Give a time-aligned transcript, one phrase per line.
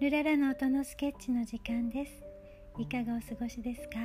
[0.00, 2.24] ルララの音のスケッチの時間です。
[2.78, 3.98] いかがお過ごしですか？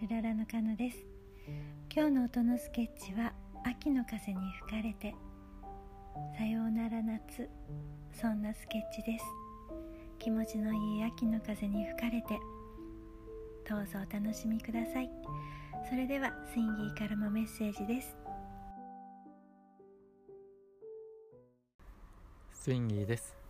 [0.00, 0.96] ルララのカノです。
[1.94, 5.14] 今日の音のスケッチは秋の風に吹かれて
[6.38, 7.50] さようなら夏
[8.18, 9.24] そんなスケッチです。
[10.18, 12.28] 気持ちのいい秋の風に吹かれて
[13.68, 15.10] どうぞお楽しみください。
[15.86, 18.16] それではスインギーからもメッセージです。
[22.54, 23.41] スインギーです。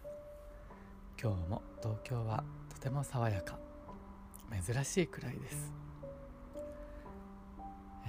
[1.22, 3.56] 今日も東京はとても爽やか
[4.66, 5.72] 珍しいくらいです、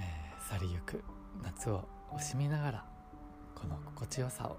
[0.36, 1.00] ー、去りゆく
[1.40, 2.84] 夏を惜しみながら
[3.54, 4.58] この心地よさを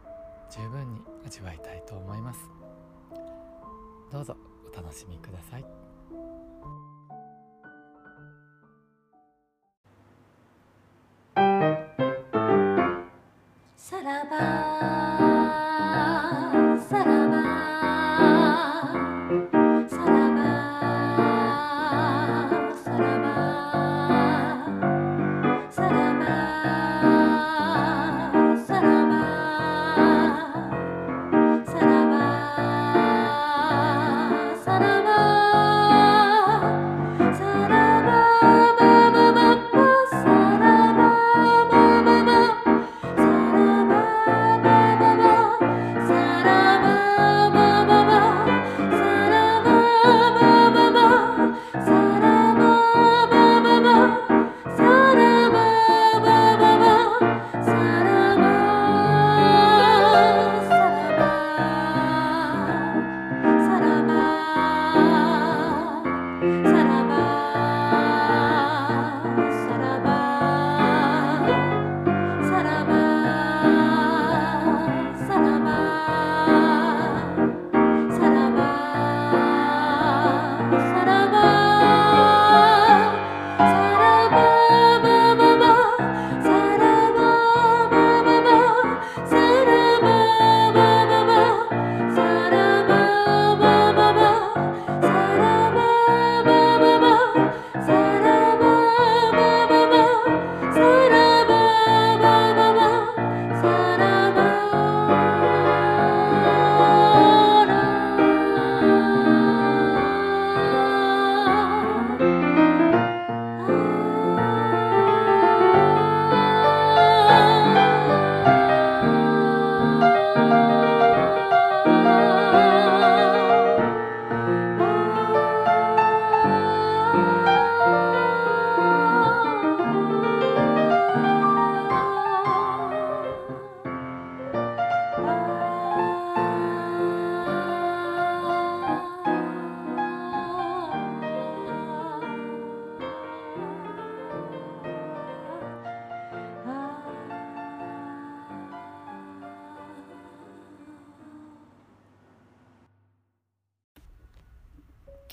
[0.50, 2.40] 十分に味わいたいと思います。
[4.12, 4.38] どうぞ
[4.72, 5.66] お楽しみください。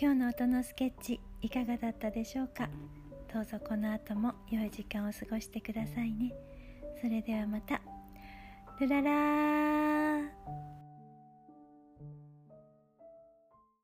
[0.00, 2.69] 今日の音のスケッチいかがだったでしょうか？
[3.32, 6.32] どうぞこの後も良い時間を過ごしてくださいね。
[7.00, 7.80] それではまた。
[8.80, 10.22] ルララ